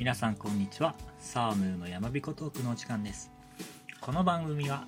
[0.00, 0.94] 皆さんこんにちは。
[1.18, 3.30] サームーの山彦トークのお時間です。
[4.00, 4.86] この番組は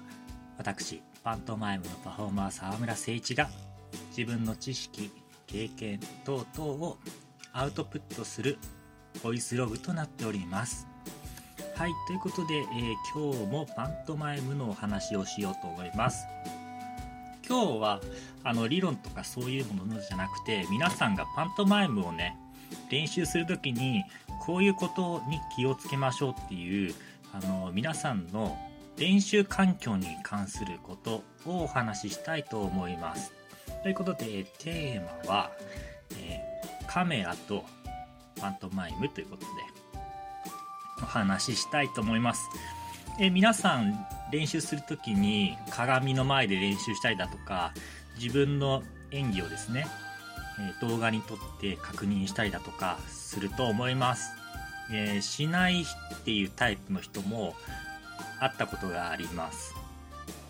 [0.57, 3.51] 私パントマイムのパフォーマー沢村誠一が
[4.17, 5.11] 自分の知識
[5.47, 6.97] 経験等々を
[7.53, 8.57] アウトプットする
[9.23, 10.89] ボイスログとなっております。
[11.75, 16.25] はいということで、えー今日もパントマイムのお話をしようと思います。
[17.47, 18.01] 今日は
[18.45, 22.39] あの理論とかそういうものじゃなくて皆さんがパントマイムをね
[22.93, 24.05] 練習する時に
[24.43, 26.95] こういうことに気をつけましょうっていう
[27.33, 28.59] あの皆さんの
[28.99, 33.33] 練習環境に関することをお話ししたいと思います。
[33.83, 35.51] ということでテーマは、
[36.21, 36.53] えー
[36.87, 37.65] カメラと
[38.39, 39.49] パントマイムということで
[41.03, 42.43] お話ししたいと思います。
[43.19, 47.73] えー皆さん練習する時に鏡の前で練習したりだとか
[48.21, 49.87] 自分の演技をですね
[50.81, 54.31] 動画に撮って確認したりだとかすると思います、
[54.93, 55.87] えーしないっ
[56.25, 57.55] ていうタイプの人も
[58.41, 59.75] 会ったことがあります、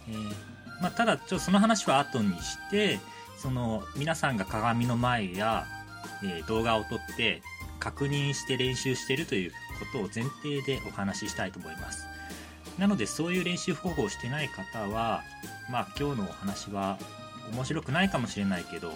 [0.09, 2.99] えーまあ、ただちょその話は後にして
[3.37, 5.67] その皆さんが鏡の前や、
[6.23, 7.43] えー動画を撮って
[7.79, 9.57] 確認して練習してるというこ
[9.93, 12.07] とを前提でお話ししたいと思います。
[12.79, 15.23] なのでそういう練習方法をしてない方は
[15.71, 16.99] まあ今日のお話は
[17.53, 18.93] 面白くないかもしれないけど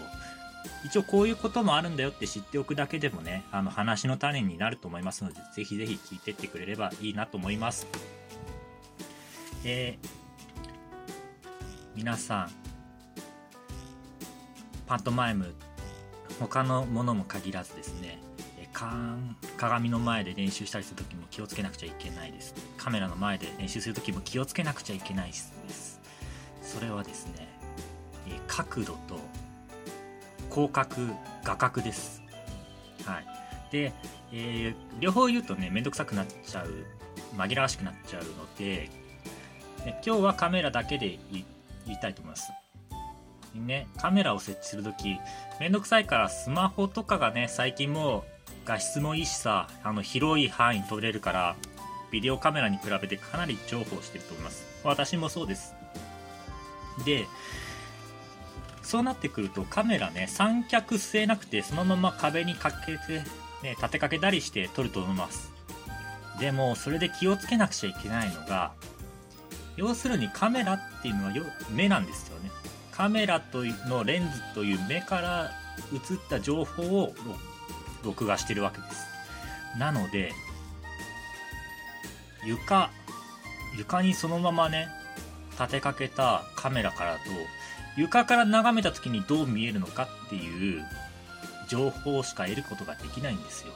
[0.85, 7.87] 一応こういうこともあるんだよって知っておくだけでもねあの話の種になると思いますのでぜひぜひ聞いてってくれればいいなと思います。
[9.65, 9.99] え
[11.95, 12.51] 皆さん
[14.87, 15.55] パントマイム
[16.39, 18.21] 他のものも限らずですね
[19.57, 22.55] 鏡の前で練習したりする時も気をつけなくちゃいけないです。
[22.77, 26.01] カメラの前で練習する時も気をつけなくちゃいけないです。
[26.63, 27.49] それはですね、
[28.47, 29.19] 角度と
[30.57, 30.89] 広角
[31.45, 32.23] 画角です。
[33.05, 33.27] はい。
[33.71, 33.93] で、
[34.33, 36.71] えー両方言うとねめんどくさくなっちゃう
[37.37, 38.89] 紛らわしくなっちゃうので
[39.85, 41.45] ね今日はカメラだけで言
[41.87, 42.51] いたいと思います。
[43.55, 45.19] ねカメラを設置するとき
[45.61, 48.23] めんどくさいからスマホとかがね最近もう
[48.65, 51.57] 画質もいいしさあの広い範囲撮れるから
[52.11, 54.65] ビデオカメラに比べてかなり重宝してると思います。
[54.85, 55.75] 私もそうです。
[57.05, 57.27] で
[58.87, 63.25] そうなってくるとカメラね三脚据えなくてそのまま壁にかけて、
[63.63, 65.53] ね、立てかけたりして撮ると思います。
[66.39, 68.73] でもそれで気をつけなくちゃいけないのが
[69.77, 71.33] 要するにカメラっていうのは
[71.71, 72.51] 目なんですよね。
[72.93, 75.51] カメラとのレンズという目から
[75.93, 77.15] 映った情報を
[78.05, 79.07] 録画してるわけです。
[79.79, 80.33] なので
[82.45, 82.91] 床
[83.77, 84.89] 床にそのままね
[85.59, 87.21] 立てかけたカメラからと
[87.97, 90.85] 床から眺めた時にどう見えるのかっていう
[91.69, 93.73] 情報しか得ることができないんですよ。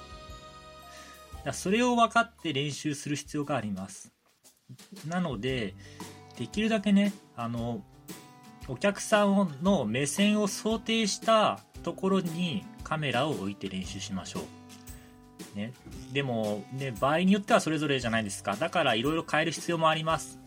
[1.44, 4.12] だそれを分かって練習する必要があります。
[5.08, 5.74] なので
[6.38, 7.82] できるだけねあの
[8.68, 14.42] お客さんの目線を想定したところにカメラを置いて練習しましょ
[15.54, 15.72] う、ね、
[16.12, 18.56] でも、ね、場合によってはそれぞれじゃないですか。
[18.56, 20.39] だからいろいろ変える必要もあります。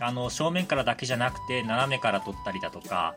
[0.00, 3.14] あの正面からだけじゃなくて斜めから撮ったりだとか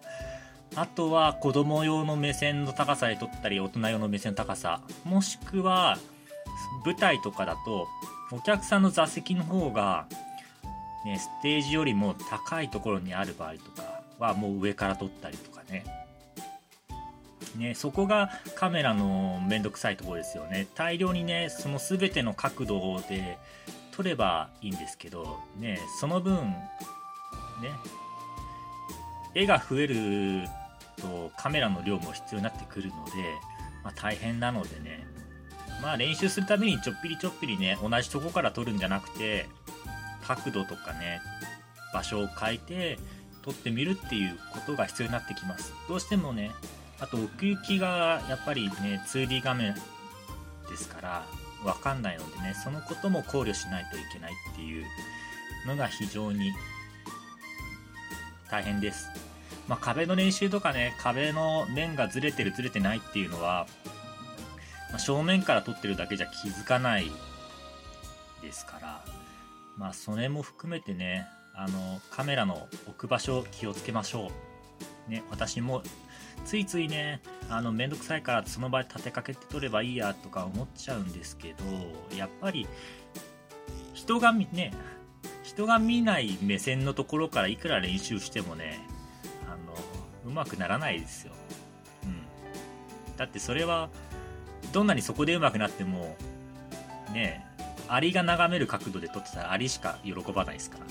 [0.76, 5.98] あとは子供用の目線の高さで撮ったり大人用の目線の高さもしくは
[6.86, 7.88] 舞台とかだと
[8.32, 10.08] お客さんの座席の方が、
[11.06, 15.86] ね、ステージよりも高いところにある場合とかはもう上から撮ったりとかね。
[17.58, 20.68] ねそこがカメラのめんどくさいところですよね。
[20.74, 23.38] 大量にねその全ての角度で
[23.96, 27.70] 撮ればいいんですけどねその分ね
[29.36, 30.48] 絵が増える
[31.00, 33.12] とカメラの量も必要になってくるので、
[33.84, 35.06] まあ、大変なのでね
[35.82, 39.48] まあ練習するためにちょっぴりちょっぴりね同じとこから撮るんじゃなくて
[40.26, 41.22] 角度とかね
[41.94, 43.00] 場所を変えて
[43.44, 45.74] 撮ってみるっていうことが必要になってきます。
[45.88, 46.52] どうしてもね
[47.00, 49.76] あと奥行きがやっぱりね 2D 画面
[50.70, 51.26] ですから
[51.66, 54.86] わかんないのでねそのことも考慮しないといけないっていう
[55.68, 56.52] のが非常に
[58.52, 59.08] 大変です、
[59.68, 63.68] まあ、壁の練習とかね壁の面がずれてるずれてないっていうのは、
[64.90, 67.10] まあ正面から撮ってるだけじゃ気づかない
[68.42, 69.06] ですから
[69.78, 71.26] まあそれも含めてね
[71.56, 74.32] あのカメラの置く場所気をつけましょ
[75.08, 75.12] う。
[75.12, 75.84] ね私も
[76.46, 82.68] ついついねあのめんどくさいからその場で立てかけて撮ればいいやとか思っちゃうんですけどやっぱり
[83.94, 84.74] 人がね
[85.44, 88.80] 人が見ない目線のところからいくら練習してもね
[89.48, 89.76] あの
[90.26, 91.34] うまくならないですよ、
[92.04, 93.90] うん、だってそれは
[94.72, 96.16] どんなにそこでうまくなっても
[97.14, 97.46] ね
[97.88, 100.86] アリが眺める角度で撮ってたらアリしか喜ばないですから。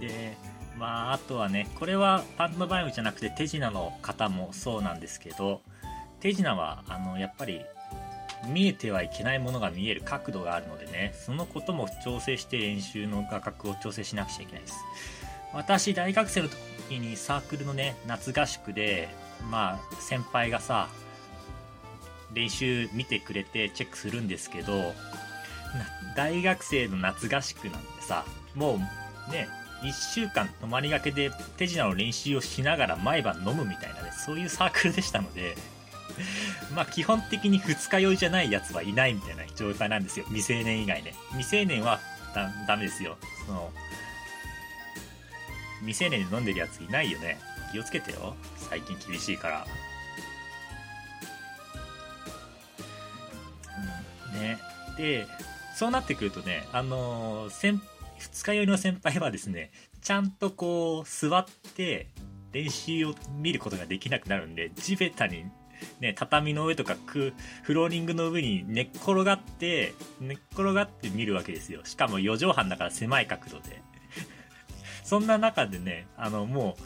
[0.00, 0.36] で
[0.78, 5.60] まああとはねこれはパントマイムじゃなくて手品の方もそうなんですけど
[6.20, 7.60] 手品はあのやっぱり
[8.48, 14.74] 見えてはいけないものが見える角度があるのでねそのことも調整して練習の画角を調整しなくちゃいけないです。
[15.52, 19.08] 私大学生の時にサークルのね夏合宿で
[19.50, 20.88] まあ先輩がさ
[22.34, 24.92] 練習見てくれてチェックするんですけど
[26.16, 28.24] 大学生の夏合宿なんてさ
[28.54, 28.74] も
[29.28, 29.48] うね
[29.84, 35.56] 1週間泊まりがけで手品の練習をしながら毎晩飲むみたいなねそういうサークルでしたので
[36.74, 40.24] まあ基本的に二日酔いじゃないやつはいないみたいな状態なんですよ。
[40.26, 41.14] 未成年以外ね。
[41.30, 42.00] 未成年は
[42.34, 43.16] だダメですよ。
[43.46, 43.72] その
[45.80, 47.38] 未成年で飲んでるやついないよね。
[47.72, 48.36] 気をつけてよ。
[48.56, 49.66] 最近厳しいから。
[54.32, 54.40] うん。
[54.40, 54.58] ね。
[54.96, 55.26] で
[55.74, 57.82] そうなってくるとねあのー、先
[58.18, 59.70] 二日酔いの先輩はですね
[60.02, 62.08] ちゃんとこう座って
[62.52, 65.44] 練習を見ることができなくなるんで地べたに
[66.00, 67.32] ね、畳の上とかフ
[67.68, 71.80] ローリングの上に寝っ転がって、寝っ転がって見るわけですよ。
[71.84, 73.82] しかも4畳半だから狭い角度で。
[75.04, 76.82] そんな中でね、あの、もう、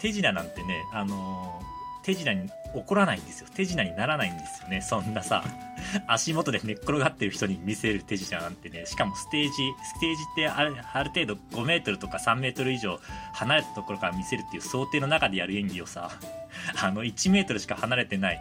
[0.00, 1.62] 手品なんてね、あの
[2.04, 3.48] 手品に怒らないんですよ。
[3.54, 4.82] 手品にならないんですよね。
[4.82, 5.42] そんなさ、
[6.06, 13.00] 足元で寝っ転がってる人に見せる手品なんてね、しかもステージ、ステージってあるある程度5メートルとか3メートル以上
[13.32, 16.10] 離れたところから見せるっていう想定の中でやる演技をさ、
[16.82, 18.40] あの、1メートルしか離れてない、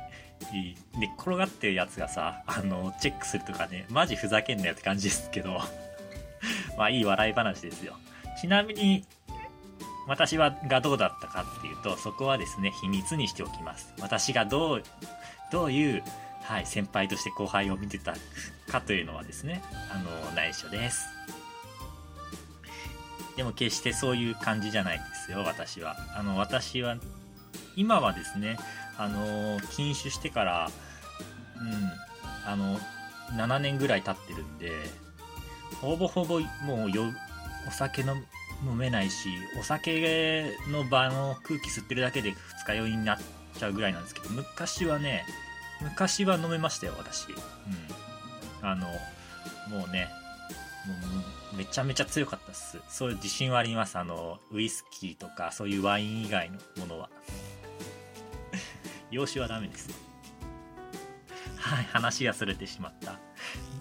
[0.97, 5.61] 寝っ転がってるやつがさ、あの、チェックするとかね、マジふざけんなよって感じですけど、
[6.77, 7.95] まあいい笑い話ですよ。
[8.41, 9.05] ちなみに、
[10.07, 13.93] 私はがどうだったかっていうと、そこはですね、秘密にしておきます。
[14.01, 14.83] 私がどう、
[15.51, 16.03] どういう、
[16.41, 18.13] はい、先輩として後輩を見てた
[18.69, 19.61] かというのはですね、
[19.91, 21.07] あの、内緒です。
[23.37, 25.95] でも決してそういう感じじゃないですよ、私は。
[26.15, 26.97] あの、私は
[27.75, 28.57] 今はですね、
[28.97, 30.69] あの禁酒してから、
[31.59, 32.79] うん、あの、
[33.35, 34.71] 7年ぐらい経ってるんで、
[35.81, 36.89] ほぼほぼもう
[37.67, 38.23] お酒飲
[38.65, 39.29] 飲めないし、
[39.59, 43.19] お酒の場の空気吸ってるだけで二日酔いになっ
[43.57, 45.25] ちゃうぐらいなんですけど、昔はね、
[45.81, 47.27] 昔は飲めましたよ、私。
[47.29, 47.37] うん。
[48.61, 48.87] あの、
[49.69, 50.09] もうね、
[50.87, 50.93] も
[51.53, 52.79] うめちゃめちゃ強かったっす。
[52.89, 53.97] そういう自信はあります。
[53.97, 57.09] あの、ウイスキーとか、そういうワイン以外のものは。
[59.11, 59.89] 養子はダメです。
[61.57, 63.19] はい、話がそれてしまった。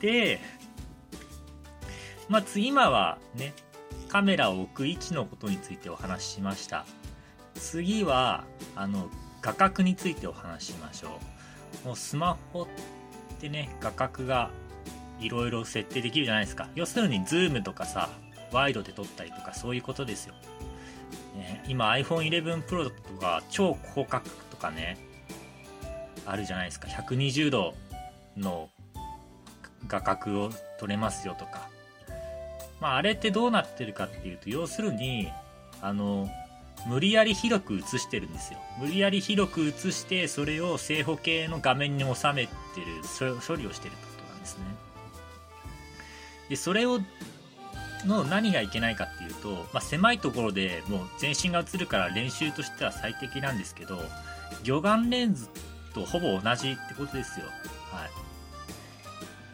[0.00, 0.40] で、
[2.29, 3.52] まあ、今はね、
[4.12, 6.84] カメラを置く位置のことについてお話ししました。
[7.54, 8.44] 次は、
[8.76, 9.08] あの、
[9.40, 11.18] 画角についてお話ししましょ
[11.82, 11.86] う。
[11.86, 12.66] もうスマホっ
[13.40, 14.50] てね、画角が
[15.18, 16.68] いろいろ設定できるじゃないですか。
[16.74, 18.10] 要するに、ズームとかさ、
[18.52, 20.34] ワイドで撮ったりとかそういうことですよ。
[21.34, 24.98] ね、今 iPhone 11 Pro とか超広角とかね、
[26.26, 27.72] あるじゃないですか120度
[28.36, 28.68] の
[29.88, 31.70] 画角を撮れますよとか
[32.82, 35.29] まああれってどうなってるかっていうと要するに
[35.81, 36.29] あの
[36.87, 42.50] 無理やり広く映してるんですよ無理やり広く映してそれを正方形の画面に収めて
[42.81, 44.64] る処理をしてるってことなんですね
[46.51, 46.98] でそれを
[48.05, 54.01] の何がいけないかっていうと、まあ、狭いところでもう全身が映るから練習としては最適なんですけど
[54.65, 55.46] 魚眼レンズ
[55.94, 57.46] とほぼ同じってことですよ。
[57.91, 58.31] はい。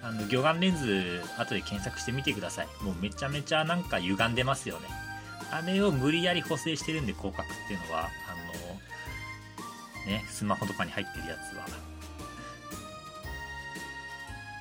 [0.09, 2.67] あの、魚眼レンズ、後で検索してみてください。
[2.83, 4.87] もうめちゃめちゃなんか歪んでますよね。
[5.51, 8.07] あれを無理やり補正してるんで、広角っていうのは、あ
[10.07, 11.67] の、ね、スマホとかに入ってるやつは。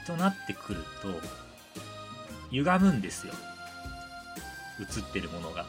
[0.06, 1.08] となってくると、
[2.51, 3.34] 歪むんですよ。
[4.82, 5.66] 映ってるものが。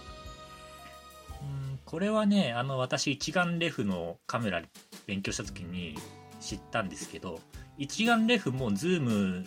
[1.40, 4.60] うんこれはね、あの、私一眼レフのカメラ
[5.06, 5.96] 勉強した時に
[6.40, 7.40] 知ったんですけど
[7.76, 9.46] 一眼レフもズーム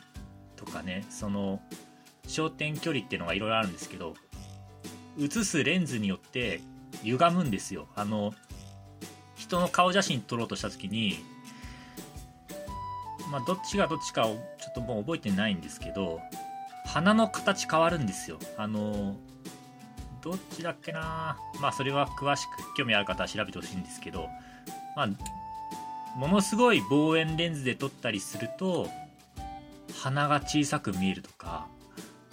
[0.64, 1.62] とかねその
[2.28, 4.14] 焦点距離っていうのがいろいろあるんですけど
[5.20, 6.62] 映すレンズによって
[7.04, 7.88] 歪むんですよ。
[7.96, 8.34] あの
[9.36, 11.18] 人の顔写真撮ろうとした時に
[13.32, 14.38] まあどっちがどっちかをちょ
[14.70, 16.20] っともう覚えてないんですけど
[16.86, 18.38] 鼻の形変わるんですよ。
[18.58, 19.16] あの
[20.22, 21.38] どっちだっけな？
[21.60, 24.28] まあそれは詳しく興味ある方は調べてほしいんですけど
[24.96, 25.10] まあ
[26.16, 28.88] ものすごい望遠レンズで撮ったりすると
[30.02, 31.68] 鼻が小さく見えるとか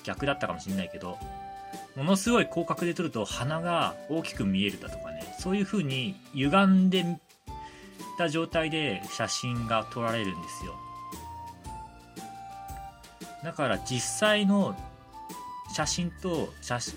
[0.03, 1.19] 逆だったかもしれないけど
[1.97, 7.05] ものすごい広角で撮ると鼻が大きく見えるだとかねそういう風に歪んで
[8.17, 10.75] た状態で写真が撮られるんですよ。
[13.45, 14.75] だから実際の
[15.73, 16.95] 写真と写真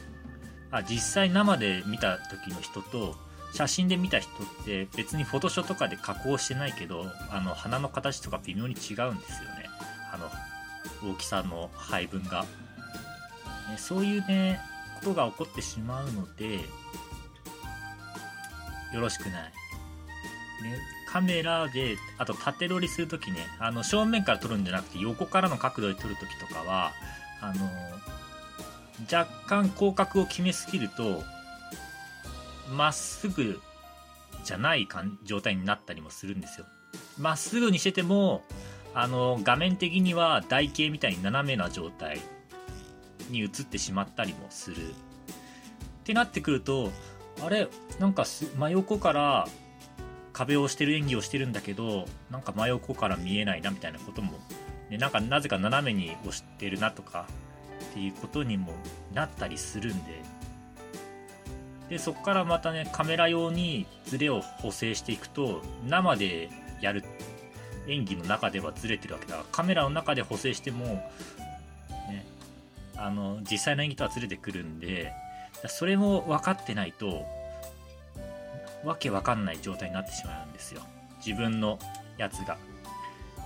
[0.71, 3.15] あ実際生で見た時の人と
[3.53, 9.60] 写真で見た人って別にフォトショーとかで加工してないけどあの鼻の形とか微妙に違うんですよね。
[11.03, 12.47] 大きさの配分が、ね、
[13.77, 14.59] そういうね
[14.99, 16.55] ことが起こってしまうので
[18.93, 19.51] よろしくない、ね、
[21.09, 26.91] カメラであと縦撮りするときねあの正面から撮るんじゃなくて横からの角度で撮るときとかは
[27.41, 27.69] あの
[29.11, 31.23] 若干広角を決めすぎると
[32.75, 33.59] まっすぐ
[34.43, 34.87] じゃない
[35.23, 36.65] 状態になったりもするんですよ。
[37.19, 38.43] まっすぐにしてても
[38.93, 42.19] あの画面的には台形みたいに斜めな状態
[43.29, 44.77] に映ってしまったりもする。
[44.77, 46.91] ってなってくると
[47.41, 47.67] あれ
[47.99, 49.47] なんか真横から
[50.33, 54.39] 壁をしてる演技をしてるんだけどなんか真横から見えないなみたいなことも、
[54.89, 57.27] ね、なんかなぜか斜めに押してるなとか
[57.91, 58.73] っていうことにも
[59.13, 60.21] なったりするんで。
[61.89, 67.03] でそこからまたねカメラ用にズレを補正していくと生でやる
[67.87, 70.85] 演技の中ではずれてるわけだからカメラの中で補正しても、
[72.09, 72.25] ね、
[72.95, 75.13] あの実際の演技とはずれてくるんで
[75.67, 77.25] それも分かってないと
[78.83, 80.81] わけわかんない状態になってしまうんですよ。
[81.25, 81.77] 自分の
[82.17, 82.57] やつが。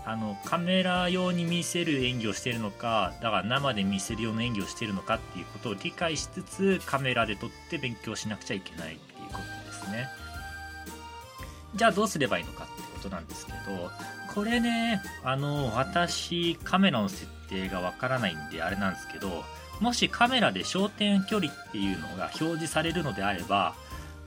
[0.08, 10.08] あのカメラ用に見せる演技をしてるのかだから生で見せるような演技をしてるのかっていうことを理解しつつカメラで撮って勉強しなくちゃいけないっていうことですね。
[11.76, 13.92] じゃあどうすればいいのかってことなんですけど
[14.34, 19.44] これねあの私カメラの設定がわからないんであれなんですけど
[19.80, 23.76] もしカメラで焦点距離っていうのが表示されるのであれば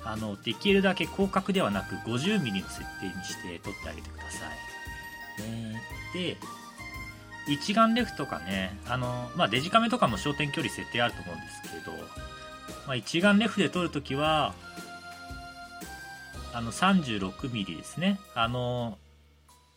[0.04, 4.68] あのできるだけ広角ではなく 50mm の設定にして撮ってあげてください。
[6.14, 6.36] で
[7.46, 11.92] 一眼レフとかねあの、まあ、デジカメとかも焦点距離設定あると思うんですけど、
[12.86, 14.54] まあ、一眼レフで撮るときは
[16.52, 18.18] あの 36mm ですね。
[18.34, 18.98] あの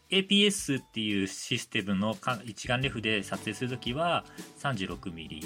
[0.10, 4.26] APS っていうシステムの一眼レフで撮影するときは
[4.60, 5.46] 36mm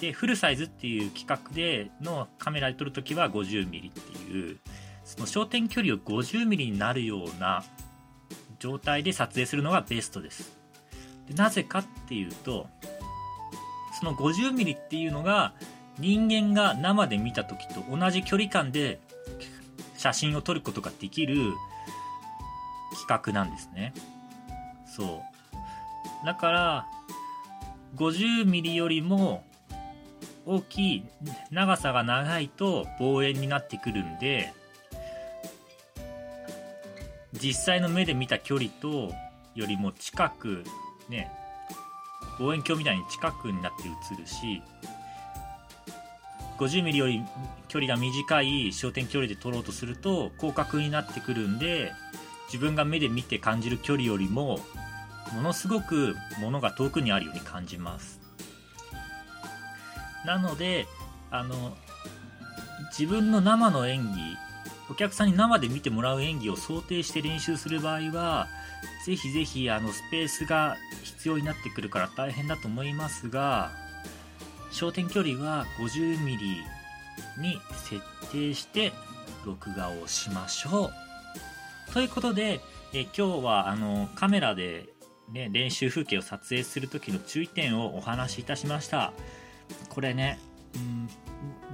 [0.00, 4.58] でフルサイズっていう規格でのカメラで撮るときは 50mm っていう
[5.04, 7.62] その焦点距離を 50mm になるような
[8.58, 10.56] 状態で撮影するのがベストです。
[11.28, 12.66] でなぜかっていうと
[13.98, 15.52] その 50mm っていうのが
[15.98, 19.00] 人間が生で見た時と同じ距離感で
[20.00, 21.34] 写真を撮ることができる
[22.92, 23.92] 規格なんですね。
[24.96, 25.22] そ
[26.22, 26.26] う。
[26.26, 26.86] だから
[27.96, 29.44] 50mm よりも
[30.46, 31.04] 大きい
[31.50, 34.54] 長さが長いと望遠になってくるんで
[37.34, 39.12] 実際の目で見た距離と
[39.54, 40.64] よりも近く
[41.10, 41.30] ね
[42.38, 44.62] 望遠鏡みたいに近くになって映るし
[46.60, 47.22] 50mm より
[47.68, 51.92] 距離が短い焦点距離で撮ろうとすると広角になってくるんで
[52.46, 54.60] 自分が目で見て感じる距離よりも
[55.32, 58.20] ものすごく物が遠くにあるように感じます。
[60.26, 60.86] なので
[61.30, 61.76] あの
[62.90, 64.36] 自分の生の演技
[64.90, 68.48] お客さんに生で見てもらう演技を想定して練習する場合は、
[69.06, 73.70] ぜひぜひあのスペースが必要になってくるから大変だと思いますが、
[74.70, 76.36] 焦点距離は 50mm
[77.38, 78.00] に設
[78.32, 78.92] 定して
[79.44, 81.92] 録画をしましょう。
[81.92, 82.60] ということで、
[82.92, 84.88] え今日はあのカメラで、
[85.32, 89.12] ね、練習風景を撮影する時の注意点をお話しいたしました。
[89.88, 90.38] これね、
[90.74, 91.08] うん、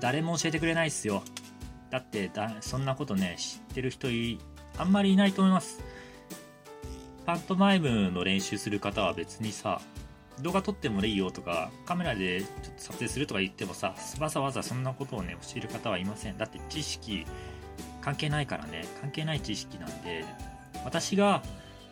[0.01, 1.23] 誰も教えてくれないっすよ。
[1.91, 4.09] だってだそんなことね知ってる人
[4.79, 5.81] あんまりいないと思います
[7.25, 9.81] パントマイムの練習する方は別にさ
[10.43, 16.39] 動画撮ってもいいよとかカメラでちょっと撮影するとか言ってもさわざわざそんなことをね教える方はいません。
[16.39, 17.27] だって知識
[18.03, 18.85] 関係ないからね。
[19.01, 20.25] 関係ない知識なんで
[20.85, 21.43] 私が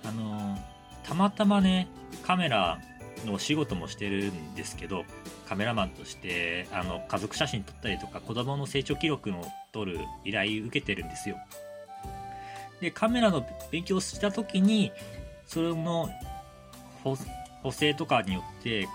[0.05, 0.59] あの
[1.03, 1.89] たまたまね
[2.23, 2.79] カメラ
[3.25, 5.05] のお仕事もしてるんですけど
[5.49, 11.37] カメラマンとしてあの家族写真撮ったりとか子供の成長記録の撮る依頼受けてるんですよ。
[12.81, 14.93] でカメラの勉強した時に
[15.47, 16.11] それの
[17.65, 18.89] 補正とかによって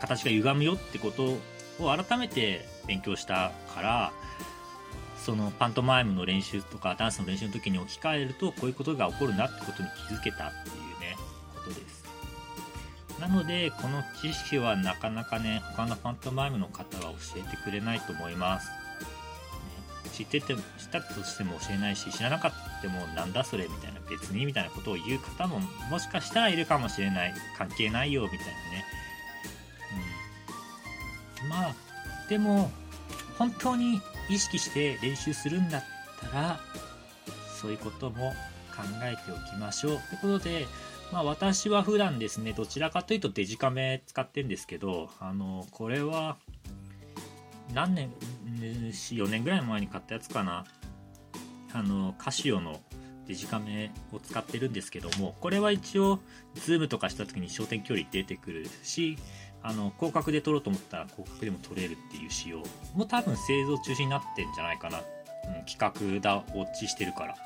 [0.00, 1.36] 形が歪むよってこと
[1.78, 4.12] を改めて勉強したから
[5.18, 11.16] そのパントマイムの練習とかダンスの練習の時に置き換えるとこういうことが起こるなってことに気づけたっていうね
[11.54, 12.00] ことです。
[13.20, 18.74] なのでこの知識はなかなかね他のパントマイムの方は教えてくれないと思います、ね、
[20.14, 23.89] 知ってて知ったとしても教えないし知らなかったもなんだそれみたいな。
[24.10, 27.34] 別にみたいなことを言う方ももしかしたらいるかもしれない。
[27.56, 28.84] 関係ないよみたいなね。
[31.42, 31.48] うん。
[31.48, 31.74] まあ
[32.28, 32.70] でも
[33.38, 35.84] 本当に意識して練習するんだっ
[36.20, 36.60] たら
[37.60, 38.32] そういうことも
[38.70, 40.66] 考えておきましょうということで
[41.12, 46.36] まあ私は普段ですねどちらかというとデジカメ使ってるんですけどあのこれは
[47.74, 48.12] 何年
[48.60, 50.64] 4年ぐらい前に買ったやつかな。
[51.72, 52.80] あのカシオの
[53.30, 56.18] デジカメを使ってるんですけどもこれは一応
[56.56, 59.16] ズームとかした時に焦点距離出てくるし
[59.62, 62.64] あの広角で撮ろうと思ったら広角でも撮れるっていう仕様
[62.96, 65.00] も多分製造中止になってんじゃないかな、う
[65.62, 67.36] ん、企画だ落ちしてるから。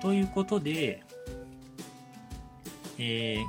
[0.00, 1.02] ということで
[2.98, 3.44] えー、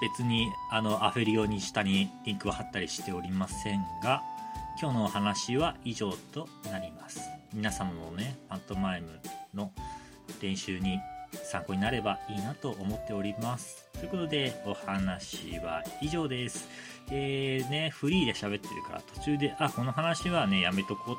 [0.00, 4.22] 別にあのアフェリ用に下にリンクを貼ったりしておりませんが
[4.80, 7.20] 今日のお話は以上となります。
[7.52, 9.08] 皆様のねパントマイム
[9.54, 9.72] の
[10.40, 11.00] 練習に
[11.42, 13.88] 参考になればいいなと思っております。
[13.98, 16.68] ということでお話は以上です。
[17.10, 21.16] えーね、フリーで喋ってるから途中で、あ、この話はね、やめとこう